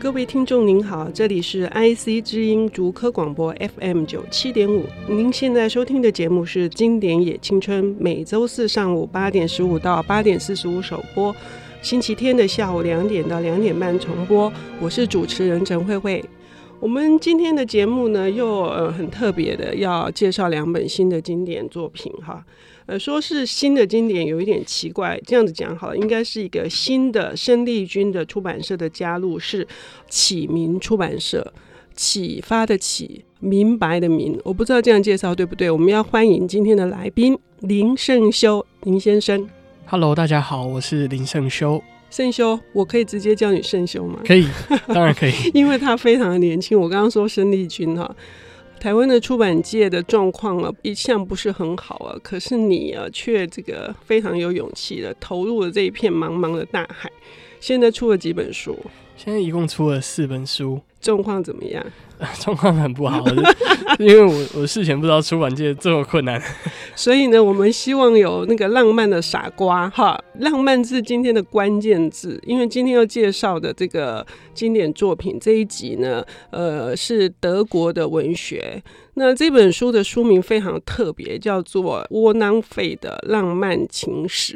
[0.00, 11.34] 各位听众您好，这里是 IC 之音竹科广播 FM 九七点五，您现在收听的节目是《经典也青春》，每周四上午八点十五到八点四十五首播，
[11.82, 14.52] 星期天的下午两点到两点半重播。
[14.80, 16.24] 我是主持人陈慧慧。
[16.80, 22.44] 我们今天的节目呢，又呃很特别的要介绍两本新的经典作品哈。
[22.86, 29.66] 呃，说是新的经典有一点奇怪，这样子讲好了，应该是一个新的生力军的出版社的加入，是
[30.08, 31.52] 启明出版社，
[31.94, 35.68] 启发的启，明白的明，我不知道这样介绍对不对？
[35.68, 39.48] 我们要欢迎今天的来宾林圣修林先生。
[39.86, 41.82] Hello，大家好，我是林圣修。
[42.10, 44.20] 圣修，我可以直接叫你圣修吗？
[44.26, 44.46] 可以，
[44.88, 46.78] 当然可以， 因为他非常的年轻。
[46.78, 48.14] 我刚刚说生力军哈。
[48.80, 52.16] 台湾的出版界的状况啊，一向不是很好啊。
[52.22, 57.10] 可是你啊，却这个非常有勇气的投入了这一片茫茫的大海。
[57.58, 58.78] 现在出了几本书？
[59.16, 60.80] 现在一共出了四本书。
[61.00, 61.84] 状况怎么样？
[62.40, 63.24] 状况很不好，
[64.00, 66.42] 因为我我事前不知道出版界这么困难，
[66.96, 78.82] 所以呢，我们希望有那个浪漫的傻瓜哈，浪漫是今天的关键字，因为今天要介绍的这个经典作品这一集呢，呃，是德国的文学。
[79.14, 84.54] 那这本书的书名非常特别，叫做《窝囊废的浪漫情史》。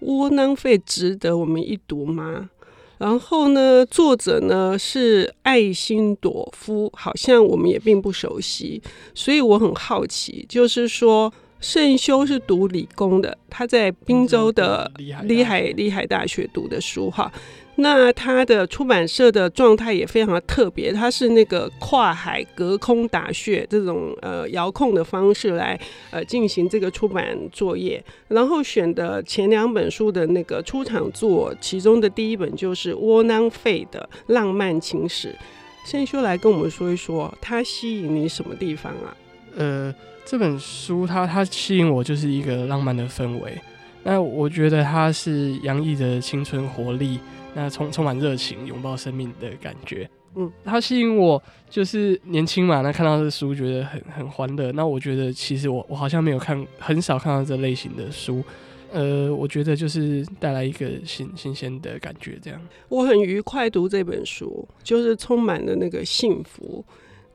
[0.00, 2.50] 窝囊废值得我们一读吗？
[2.98, 8.82] 然后呢，作者呢是艾辛朵夫，好像我们也并不熟悉，
[9.14, 14.90] 所以我很好奇，就是说圣修是读理工的，他在滨州的
[15.22, 17.32] 里海里海大学读的书哈。
[17.80, 25.78] 那他的出版社的状态也非常的特别，他是那个跨海隔空打穴这种呃遥控的方式来
[26.10, 35.28] 呃进行这个出版作业，然后选的前两本书的那个出场作，其中的第一本就是《窝囊废的浪漫情史》。
[35.84, 39.16] 先修来跟我们说一说，它吸引你什么地方啊？
[39.56, 39.94] 呃，
[40.24, 43.56] 这本书它它吸引我就是一个浪漫的氛围，
[44.02, 47.20] 那我觉得它是洋溢着青春活力。
[47.58, 52.82] 那充充满热情、拥抱生命的感觉，嗯，它吸引我就是年轻嘛。
[52.82, 54.70] 那看到这书，觉得很很欢乐。
[54.72, 58.44] 那我觉得其实我我好像没有看，很少看到这类型的书。
[58.92, 62.60] 呃，我觉得就是带来一个新新鲜的感觉，这样。
[62.88, 66.84] 我很愉快读这本书，就是充满了那个幸福。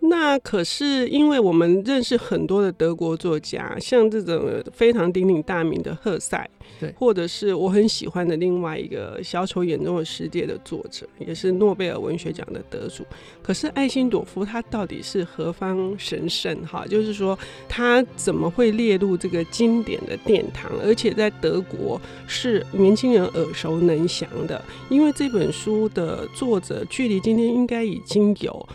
[0.06, 13.06] 那可是因为我们认识很多的德国作家，像这种非常鼎鼎大名的赫塞，对，或者是我很喜欢的另外一个《小丑眼中的世界》的作者，也是诺贝尔文学奖的得主。
[13.42, 16.54] 可是艾辛朵夫他到底是何方神圣？
[16.66, 17.40] 哈，就是说
[17.70, 24.62] 他怎么会列入这个经典的殿堂，而且在德国是年轻人耳熟能详的？
[24.90, 28.68] 因为这本书的作者距离今天应该已经有。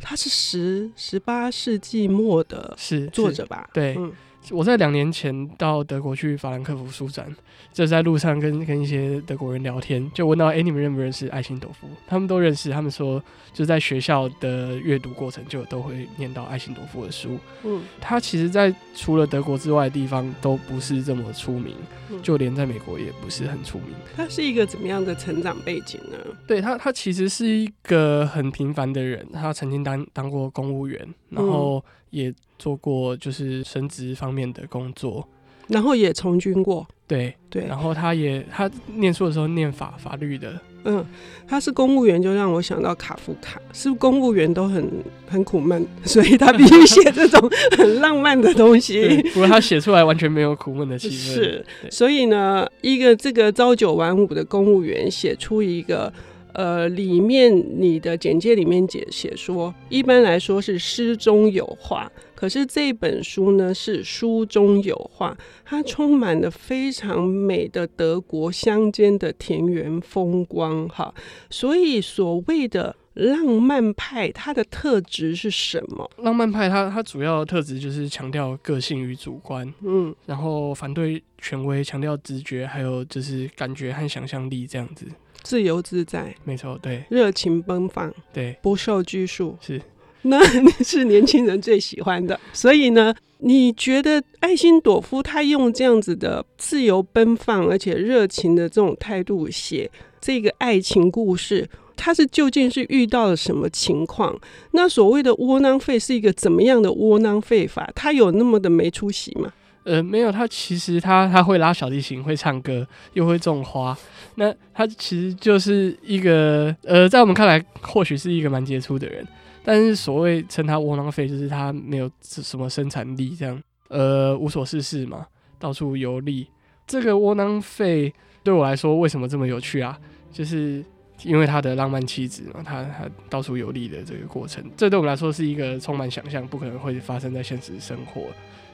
[0.00, 2.76] 他是十十八世纪末的
[3.12, 3.68] 作者吧？
[3.72, 4.12] 对，嗯、
[4.50, 7.34] 我在两年前到德国去法兰克福书展，
[7.72, 13.22] 就在路上跟跟一些德国人聊天，就问到：“哎、欸，你们认不认识艾辛朵夫？”他们都认识，他们说
[13.52, 17.38] 就在学校的阅读过程就都会念到艾辛朵夫的书。
[17.64, 21.74] 嗯，他其实，在除了德国之外的地方都不是这么出名，
[22.10, 23.88] 嗯、就连在美国也不是很出名。
[24.16, 26.16] 他是一个怎么样的成长背景呢？
[26.46, 29.26] 对他，他其实是一个很平凡的人。
[29.32, 35.26] 他曾经当当过公务员，然后也做过就是升职方面的工作，
[35.68, 36.86] 然后也从军过。
[37.06, 40.60] 对对，然后他也他念书的时候念法法律的。
[40.84, 41.04] 嗯，
[41.46, 44.86] 他是公务员，就让我想到卡夫卡，是不是公务员都很
[45.26, 49.22] 很苦闷， 所以他必须写这种 很浪漫的东西。
[49.32, 51.12] 不过他写出来完全没有苦闷的气氛。
[51.12, 56.12] 是，所以呢，一个这个朝九晚五的公务员写出一个。
[56.58, 71.14] 呃，里面你的简介里面解写说，一般来说是诗中有画，可是这本书呢是书中有画，它充满了非常美的德国乡间的田园风光哈。
[71.48, 76.10] 所以所谓的浪漫派，它的特质是什么？
[76.16, 85.06] 浪漫派它它主要的特质就是强调个性与主观，嗯，然后反对权威，强调直觉，还有就是感觉和想象力这样子。
[85.48, 89.80] 自由自在，没错，对，热情奔放，对，不受拘束，是，
[90.20, 90.38] 那
[90.84, 92.38] 是年轻人最喜欢的。
[92.52, 99.90] 所以呢，你觉得艾辛朵夫他用这样子的自由奔放而且热情的这种态度写
[100.20, 101.66] 这个爱情故事，
[101.96, 104.38] 他是究竟是遇到了什么情况？
[104.72, 107.90] 那所谓的窝囊废是一个怎么样的窝囊废法？
[107.94, 109.50] 他有那么的没出息吗？
[109.88, 113.96] 呃，没有，他其实他他会拉小提琴，会唱歌，又会种花。
[114.34, 119.26] 那他其实就是一个呃，在我们看来或许是一个蛮杰出的人，
[119.64, 123.58] 但是所谓称他窝囊废，就是他没有什么生产力，这样
[123.88, 125.26] 呃无所事事嘛，
[125.58, 126.46] 到处游历。
[126.86, 128.12] 这个窝囊废
[128.42, 129.98] 对我来说为什么这么有趣啊？
[130.30, 130.84] 就是
[131.22, 138.26] 因为他的浪漫气质嘛，他他到处游历的这个过程，这对我们来说是一个充满想象，不可能会发生在现实生活。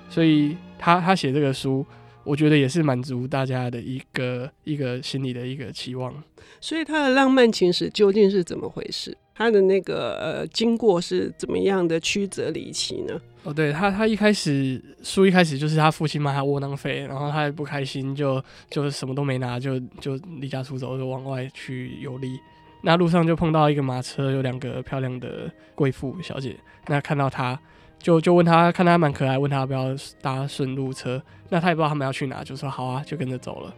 [0.09, 1.85] 所以他他写这个书，
[2.23, 6.15] 我觉得也是满足大家的一个一个心里的一个期望。
[6.61, 9.17] 所以他的浪漫情史究竟是怎么回事？
[9.35, 13.21] 他的那个呃经过是怎么样的曲折离奇呢？
[13.43, 22.39] 哦，对他他一开始书一开始就是他父亲骂他窝囊废，然后他也不开心，就就什么都没拿，就就离家出走，就往外去游历。
[22.83, 27.59] 那路上就碰到一个马车，有两个漂亮的贵妇小姐，那看到他。
[28.05, 31.23] 就就问他，看他蛮可爱，问他要不要搭顺路车。
[31.49, 33.75] 那他也不知道他们要去哪，就说好啊，就跟着走了。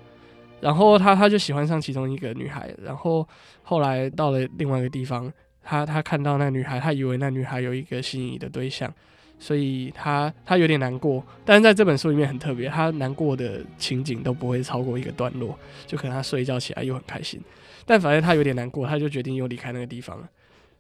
[0.60, 2.74] 然后他他就喜欢上其中一个女孩。
[2.82, 3.24] 然后
[3.62, 5.32] 后来到了另外一个地方，
[5.62, 8.92] 他他看到那女孩，他以为那女孩有一个心仪的对象，
[9.38, 11.22] 所以他他有点难过。
[11.44, 15.56] 但是在这本书里面很特别，他难过的情景都不会超过一个段落，
[15.86, 17.40] 就可能他睡一觉起来又很开心。
[17.84, 20.28] 但反正他有点难过，他就决定又离开那个地方了。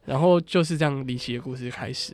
[0.06, 2.12] 然后就是这样离奇的故事开始。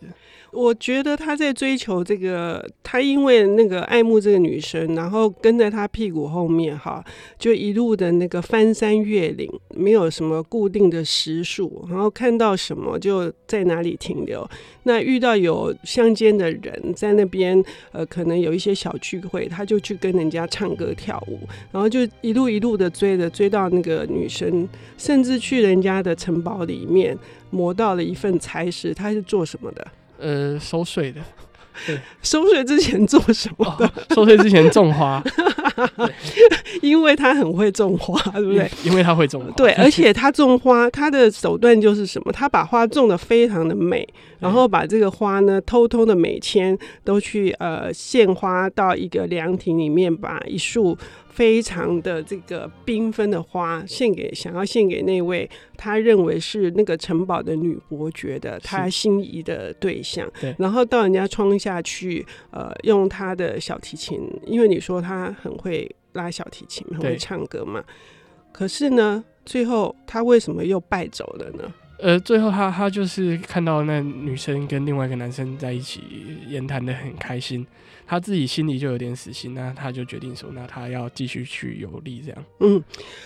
[0.50, 7.02] 我觉得他在追求这个，他因为那个爱慕这个女生，然后跟在他屁股后面哈，
[7.38, 14.46] 就一路的那个翻山越岭，没有什么固定的时数，然后看到什么就在哪里停留。
[14.82, 21.38] 那遇到有乡间的人在那边，呃，可能有一些小聚会，他就去跟人家唱歌跳舞，
[21.70, 24.68] 然后就一路一路的追着追到那个女生，
[24.98, 27.16] 甚至去人家的城堡里面
[27.52, 29.86] 磨到了一份差事，他是做什么的？
[30.18, 31.20] 呃，收税的。
[31.86, 33.86] 对， 收税之前做什么的？
[33.86, 35.22] 哦、收税之前种花，
[36.82, 38.70] 因为他很会种花，对不对？
[38.84, 42.32] 因为他会种花，对，而且他种花，他的手段就是什么？
[42.32, 44.06] 他把花种的非常的美，
[44.38, 50.96] 然后把这个花呢，偷偷的每天都去呃献花到一个凉亭里面，把一束。
[51.32, 55.48] 非常的这个缤纷的花献给想要献给那位
[55.78, 67.82] 他认为是那个城堡的女伯爵的他心仪的对象，对，然后到人家窗下去，呃，用他的小提琴，因为你说他很会拉小提琴，很会唱歌嘛，
[68.52, 71.72] 可是呢，最后他为什么又败走了呢？
[71.98, 76.02] 呃，最后他他就是看到那女生跟另外一个男生在一起
[76.48, 77.64] 言谈的很开心，
[78.12, 82.44] 他自己心里就有点死心，那他就决定说，那他要继续去游历这样。
[82.60, 82.84] 嗯，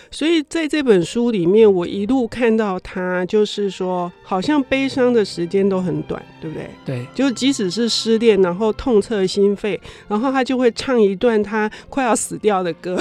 [0.09, 6.69] 所以在这本书里面，我一路看到他，就是说，好像悲伤的时间都很短，对不对？
[6.85, 12.97] 对，就即使是失恋，然后痛彻心扉，然后他就会唱一段他快要死掉的歌，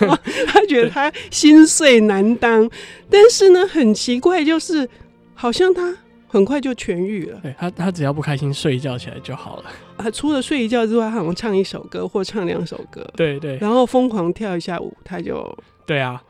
[0.48, 2.70] 他觉得他心碎难当，
[3.08, 4.86] 但是呢，很奇怪就是。
[5.34, 5.96] 好像他
[6.28, 7.40] 很快就痊愈了。
[7.42, 9.64] 对他，他只要不开心，睡一觉起来就好了。
[10.02, 15.56] 他除了睡一觉之外，他好像唱一首歌或唱两首歌，对对，然后疯狂跳一下舞，他就
[15.86, 16.22] 对啊，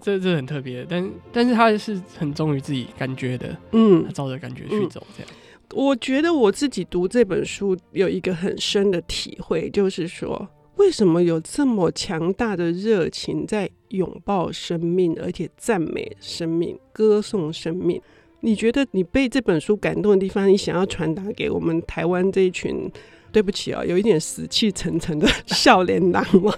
[0.00, 0.86] 这这很特别。
[0.88, 5.04] 但但是他是很忠于自己感觉的，嗯，他照着感觉去走。
[5.16, 5.32] 这样，
[5.72, 18.00] 我觉得我自己读这本书有一个很深的体会，就是说，为什么有这么强大的热情在拥抱生命，而且赞美生命，歌颂生命？
[18.40, 22.90] 你觉得你被这本书感动的地方，你想要传达给我们台湾这一群，
[23.32, 26.52] 对不起啊、有一点死气沉沉的少年郎吗？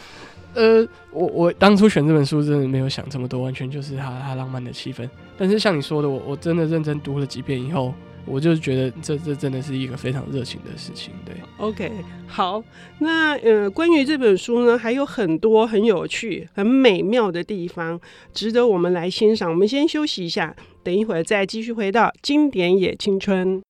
[0.55, 5.09] 呃，我我当初选这本书真的没有想这么多，完全就是他他浪漫的气氛。
[5.37, 7.93] 但是像你说的，我我真的认真读了几遍以后。
[8.25, 11.35] 我就觉得这这真的是一个非常热情的事情，对。
[11.57, 11.91] OK，
[12.27, 12.63] 好，
[12.99, 17.99] 那呃，关于这本书呢，还有很多很有趣、很美妙的地方，
[18.33, 19.49] 值得我们来欣赏。
[19.51, 23.61] 我们先休息一下，等一会儿再继续回到经典也青春。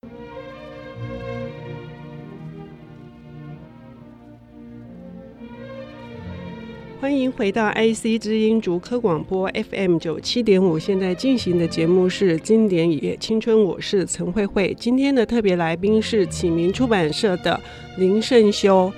[7.03, 14.74] 欢迎回到 IC 之音竹科广播 FM 九七点五，现在进行的节目是《经典也青春》，我是陈慧慧。
[14.79, 17.60] 今天的特别来宾是启明出版社的
[17.98, 18.89] 林圣修，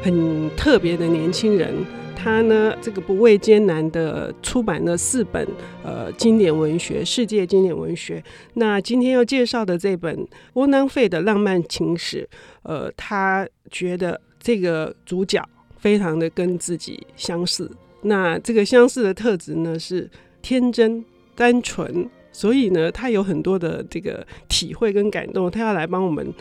[0.00, 1.74] 很特别的年轻人。
[2.14, 5.44] 他呢，这个不畏艰难的出版了四本
[5.82, 8.22] 呃经典文学，世界经典文学。
[8.54, 10.16] 那今天要介绍的这本
[10.52, 12.22] 《窝囊废的浪漫情史》，
[12.62, 15.42] 呃，他觉得这个主角。
[15.78, 17.70] 非常的跟自己相似，
[18.02, 20.10] 那这个相似的特质呢，是
[20.42, 21.04] 天真
[21.34, 26.32] 单纯，所以呢，他有很多的这个体会跟感动，他要来帮我们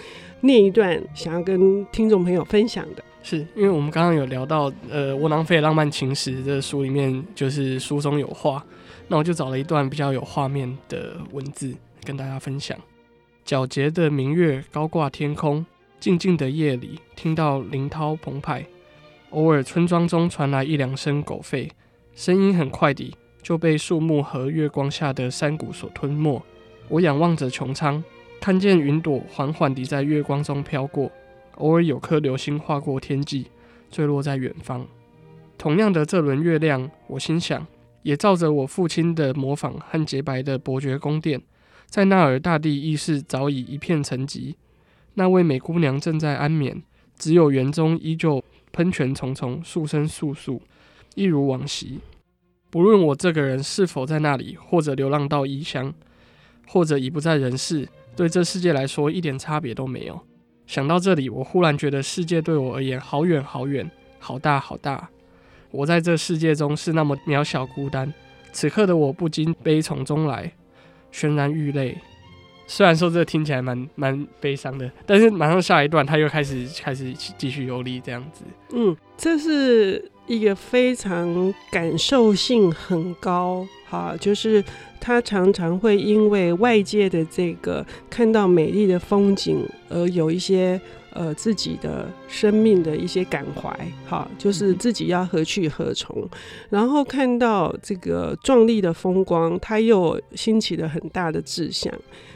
[0.41, 3.03] 念一段，想要跟听众朋友分享的。
[3.24, 8.63] 是因为我们刚刚有聊到，呃，窝囊废浪漫情史这书里面就是书中有画，
[9.10, 11.74] 那我就找了一段比较有画面的文字
[12.06, 12.77] 跟大家分享。
[13.46, 15.65] 皎洁的明月高挂天空，
[16.00, 18.65] 静静的夜里听到林涛澎湃，
[19.31, 21.69] 偶尔村庄中传来一两声狗吠，
[22.15, 26.41] 声音很快地就被树木和月光下的山谷所吞没。
[26.88, 28.01] 我仰望着穹苍，
[28.39, 31.12] 看见云朵缓缓地在月光中飘过。
[31.55, 33.48] 偶尔有颗流星划过天际，
[33.91, 34.88] 坠落在远方。
[35.57, 37.67] 同样的这轮月亮，我心想，
[38.03, 41.41] 也照着我父亲的模仿和洁白的伯爵宫殿，
[41.88, 44.55] 在那儿大地亦是早已一片沉寂。
[45.15, 46.84] 那位美姑娘正在安眠，
[47.17, 48.43] 只有园中依旧
[48.77, 50.60] 喷泉重重，树声簌簌，
[51.15, 52.00] 一如往昔。
[52.69, 55.91] 不论我这个人是否在那里，或者流浪到异乡，
[56.67, 60.22] 或者已不在人世，对这世界来说一点差别都没有。
[60.67, 65.10] 想到这里，我忽然觉得世界对我而言好远好远，好大好大。
[65.72, 68.13] 我在这世界中是那么渺小孤单。
[68.51, 70.53] 此刻的我不禁悲从中来，
[71.12, 71.98] 泫然欲泪。
[72.67, 78.43] 虽然说这听起来蛮蛮悲伤的，但是马上下一段他又开始开始继续游历这样子。
[78.74, 84.63] 嗯，这是一个非常感受性很高，哈，就是。
[85.00, 90.81] 他常常会因为外界的这个看到美丽的风景而有一些
[91.17, 93.75] 呃自己的生命的一些感怀，
[94.07, 96.29] 哈，就是自己要何去何从。
[96.69, 101.91] 然后看到这个壮丽的风光，他又兴起了很大的志向。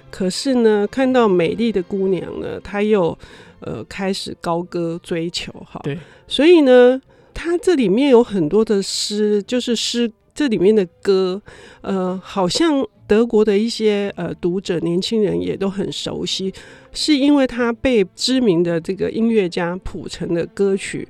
[0.10, 3.16] 可是呢，看到美丽的姑娘呢，他又
[3.60, 5.80] 呃开始高歌追求，哈。
[5.84, 5.96] 对，
[6.28, 7.00] 所以呢，
[7.34, 10.12] 他这里面有很多的诗，就是诗。
[10.34, 11.40] 这里面的歌，
[11.82, 16.54] 呃，好像德国的一些呃读者、年轻人也都很熟悉，
[16.94, 21.06] 是因为他被知名的这个音乐家谱成的歌曲。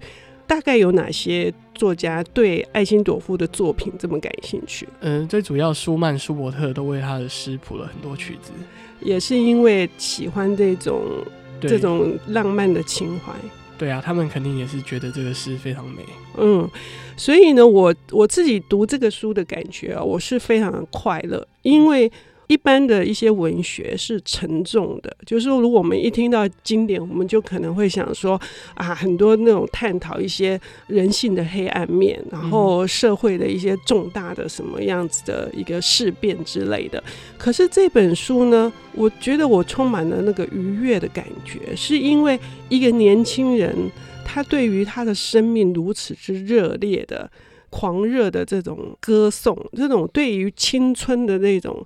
[0.47, 4.89] 大概有哪些作家对爱辛朵夫的作品这么感兴趣？
[5.01, 8.51] 嗯，最主要舒曼、舒伯特都为他的诗谱了很多曲子，
[8.99, 11.03] 也是因为喜欢这种
[11.61, 13.31] 这种浪漫的情怀。
[13.81, 16.03] 对啊，他们肯定也是觉得这个诗非常美。
[16.37, 16.69] 嗯，
[17.17, 22.11] 所以呢，我我自己读这个书的感觉啊，我是非常的快乐，因为。
[22.51, 28.37] 一般的一些文学是沉重的，就是说，如果我们一听到经典，我们就可能会想说
[28.73, 37.01] 啊，很多那种探讨一些人性的黑暗面，然后社会的一些重大的什么样子的一个事变之类的。
[37.37, 43.73] 可是这本书呢，我觉得我充满了那个愉悦的感觉，是因为一个年轻人，
[44.25, 47.31] 他对于他的生命如此之热烈的、
[47.69, 51.85] 狂热的这种歌颂，这种对于青春的那种。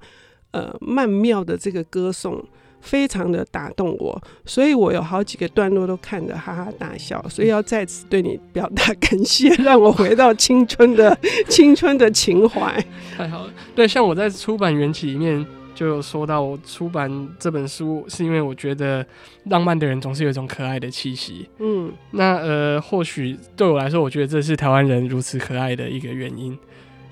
[0.56, 2.42] 呃，曼妙的这个歌颂
[2.80, 11.18] 非常的打动我，所以我有好几个段落都看得哈哈大笑，所以要在此对你表达 感谢，让我回到青春的
[11.50, 12.84] 青春的情怀。
[13.18, 15.44] 太好了，对，像我在出版缘起里面
[15.74, 19.06] 就有说到，我出版这本书是因为我觉得
[19.46, 21.50] 浪漫的人总是有一种可爱的气息。
[21.60, 26.58] 嗯，那呃，或许对我来说，我觉得这是台湾人如此可爱的一个原因。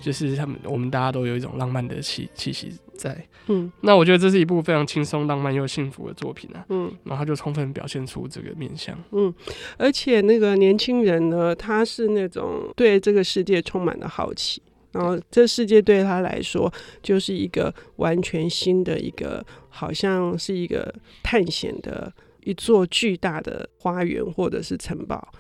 [0.04, 3.26] 就是他们，我们大家都有一种浪漫的气气息在。
[3.48, 6.66] 嗯，那我觉得这是一部非常轻松、浪漫又幸福的作品啊。
[6.68, 8.98] 嗯，然后他就充分表现出这个面相。
[9.12, 9.34] 嗯，
[9.78, 20.94] 而且那个年轻人呢，他是那种对这个世界充满了好奇，然后这世界对他来说就是一个完全新的一个，好像是一个
[21.24, 22.12] 探险的
[22.44, 25.34] 一座巨大的花园或者是城堡。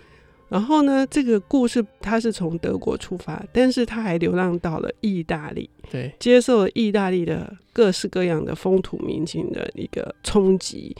[0.54, 10.96] 然后呢，这个故事他是从德国出发，但是他还流浪到了意大利，对，接受了意大利的各式各样的风土民情的一个冲击。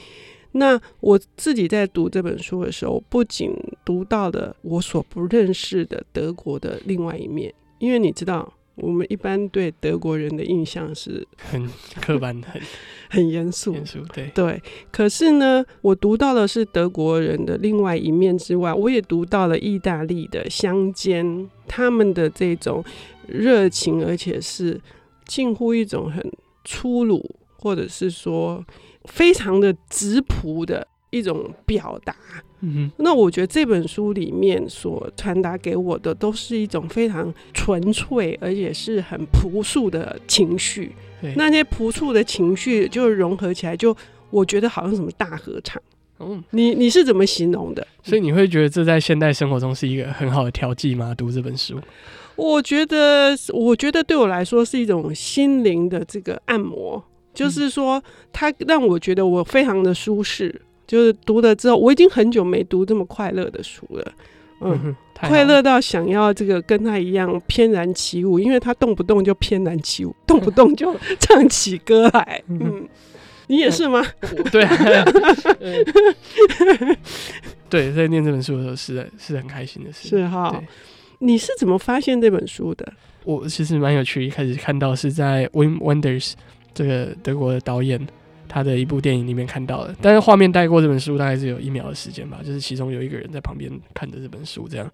[0.54, 3.54] 那我自己在读这本书的时候，不仅
[3.86, 8.52] 读到了我所不认识的德国的另外一面，因为你知道。
[8.76, 11.70] 我们一般对德国人的印象是很
[12.02, 12.62] 刻板、很
[13.10, 13.74] 很严肃。
[13.74, 14.62] 严肃，对对。
[14.92, 22.84] 可是呢，我读到的是德国人的另外一面之外，我也读到了意大利的乡间他们的这种
[23.28, 24.82] 热情，而且是
[25.26, 26.32] 近乎一种很
[26.66, 27.24] 粗鲁，
[27.58, 28.66] 或者是说
[29.06, 32.16] 非常的质朴的一种表达。
[32.66, 40.94] 嗯，那我觉得这本书里面所传达给我的都是一种非常纯粹，而且是很朴素的情绪。
[41.22, 43.94] 对，那些朴素的情绪就融合起来，就
[44.30, 45.82] 我觉得好像什么大合唱。
[46.20, 47.86] 嗯，你你是怎么形容的？
[48.02, 51.14] 所以你会觉得这在现代生活中是一个很好的调剂吗？
[51.14, 51.78] 读这本书？
[52.38, 57.04] 我觉得，我觉得对我来说是一种心灵的这个按摩，
[57.34, 58.02] 就是说
[58.32, 60.62] 它让我觉得我非常的舒适。
[60.94, 64.14] 就是读了之后，我已经很久没读这么快乐的书了。
[64.62, 72.44] 嗯，快乐到想要这个跟他一样翩然起舞，因为他动不动就翩然起舞，动不动就 唱起歌来。
[72.48, 72.88] 嗯，
[73.48, 74.06] 你也是吗？
[74.52, 74.64] 对，
[77.68, 80.10] 对，在念这本书的时候是是很开心的事。
[80.10, 80.64] 是哈，
[81.18, 82.94] 你是怎么发现这本书的？
[83.24, 86.34] 我其实蛮有趣，一开始看到是在 Wim Wenders
[86.72, 88.00] 这个德国的导演
[88.54, 94.92] 他的一部电影里面看到的，但是画面带过这本书大概是有一秒的时间吧，就是其中有一个人在旁边看着这本书，这样，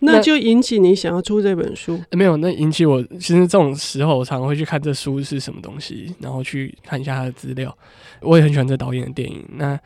[0.00, 1.98] 那就引起你想要出这本书？
[2.10, 7.74] 欸、没有，那引起我其实这种时候我常常会去看这书是什么东西，然后去看一下他的资料。
[8.20, 9.78] 我也很喜欢这导演的电影，那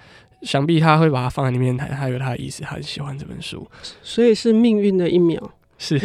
[0.42, 3.64] 想必他会把它放在里面，他他有他的意思，他很喜欢这本书，
[4.02, 5.52] 所以是命运的一秒。
[5.76, 5.96] 是，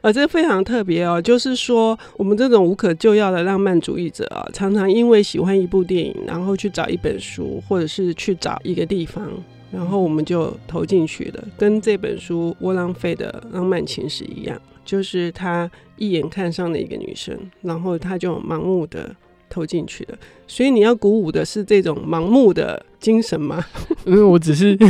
[0.00, 1.20] 啊， 这非常特别哦。
[1.20, 9.28] 就是说，我们这种无可救药的浪漫主义者啊，常常因为喜欢一部电影，然后去找一本书，或者是去找一个地方，
[9.70, 11.44] 然后我们就投进去了。
[11.58, 19.14] 跟这本书窝囊废的浪漫情史一样，就是他一眼看上了一个女生，然后他就盲目的
[19.52, 20.16] 投进去的。
[20.46, 23.62] 所以你要鼓舞的是这种盲目的精神吗？
[24.06, 24.78] 因为我只是。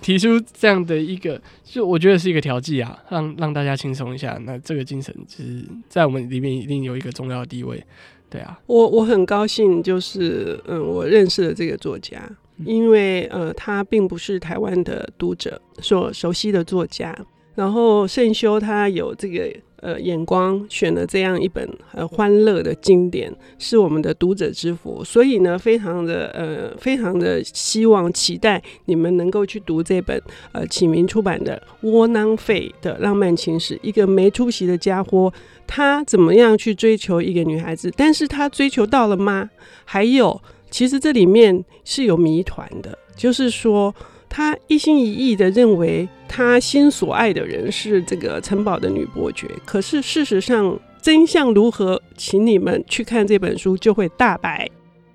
[0.00, 4.38] 提出这样的一个，就我觉得是一个调剂啊，让让大家轻松一下。
[4.44, 7.84] 那这个精神其实，在我们里面一定有一个重要的地位，
[8.30, 8.58] 对啊。
[8.66, 12.22] 我我很高兴，就是嗯，我认识了这个作家，
[12.64, 17.14] 因为呃，他并不是台湾的读者所熟悉的作家。
[17.54, 19.54] 然后圣修他有这个。
[19.80, 30.20] 呃，眼光选了这样一本呃欢乐的经典，是我们的读者之福，所以呢，非常的呃，非常的希望期待你们能够去读这本
[30.52, 33.74] 呃启明出版的《窝囊废的浪漫情史》。
[33.82, 35.32] 一个没出息的家伙，
[35.66, 37.92] 他怎么样去追求一个女孩子？
[37.96, 39.48] 但是他追求到了吗？
[39.84, 43.94] 还有，其实这里面是有谜团的，就是说。
[44.28, 52.00] 他一心一意的认为他心所爱的人是这个城堡的女伯爵，可是事实上真相如何？
[52.16, 54.68] 请你们去看这本书就会大白。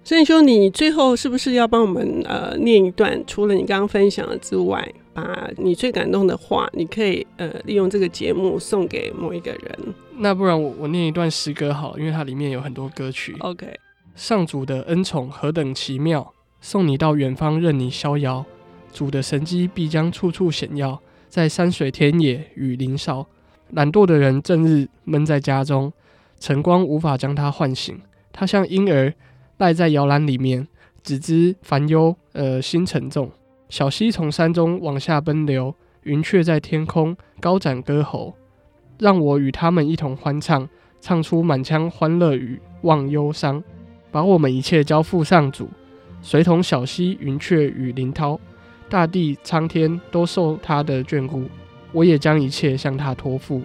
[0.04, 3.24] 圣修，你最后是不是要帮我们呃念一段？
[3.26, 9.80] 除了你刚刚分享的之外，把你最感动的话，你可以呃利用这个节目送给某一个人。
[10.18, 13.34] 那不然我我念一段诗歌好，因为它里面有很多歌曲。
[13.40, 13.66] OK，
[14.14, 18.46] 上主的恩宠何等奇妙，送你到远方任你逍遥。
[18.94, 23.26] 主的神迹必将处处显耀，在山水田野与林梢。
[23.72, 25.92] 懒惰的人正日闷在家中，
[26.40, 28.00] 晨光无法将他唤醒。
[28.32, 29.14] 他像婴儿
[29.58, 30.68] 赖在摇篮里面，
[31.04, 33.32] 只知烦忧，呃，心沉重。
[33.70, 38.36] 小溪从山中往下奔流，云雀在天空高展歌喉。
[39.00, 40.70] 让我与他们一同欢唱，
[41.02, 43.64] 唱出满腔欢乐与忘忧伤。
[44.12, 45.68] 把我们一切交付上主，
[46.22, 48.40] 随同小溪、云雀与林涛。
[48.94, 51.46] 大地苍天都受他的眷顾，
[51.92, 53.60] 我也将一切向他托付。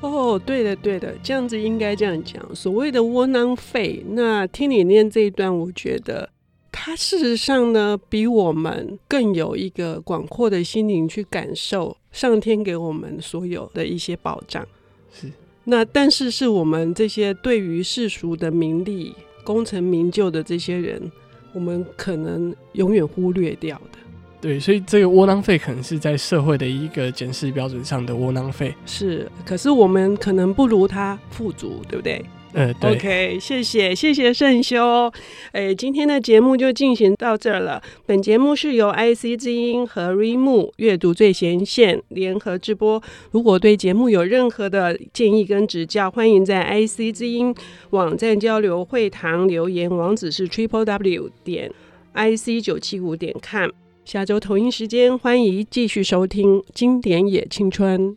[0.00, 2.42] 哦，对的，对的，这样子应该这样讲。
[2.54, 6.30] 所谓的窝囊废，那听你念这一段，我觉得
[6.72, 14.66] 他事实上呢，比我们更有一个广阔的心灵去感受上天给我们所有的一些保障。
[15.12, 15.30] 是，
[15.64, 21.12] 那但是是我们这些对于世俗的名利、功成名就的这些人，
[21.52, 23.99] 我们可能永远忽略掉的。
[24.40, 28.74] 对，所以这个窝囊废可能是在社会的一个检视标准上的窝囊废。
[28.86, 32.24] 是，可是我们可能不如他富足，对不对？
[32.52, 32.96] 呃，对。
[32.96, 35.12] OK，谢谢，谢谢圣修。
[35.52, 37.80] 哎，今天的节目就进行到这儿了。
[38.06, 43.00] 本节目是由 IC 之音和 Readmoo 阅读最前线联合直播。
[43.30, 47.54] 如果对节目有任何的建议跟指教，欢迎在 IC 之音
[47.90, 51.70] 网站交流会堂留言，网址是 Triple W 点
[52.14, 53.70] IC 九七五点 com。
[54.04, 58.00] 下周同一时间，欢迎继续收听《经典也青春》。